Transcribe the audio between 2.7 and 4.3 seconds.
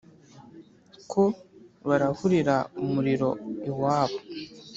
umuriro iwabo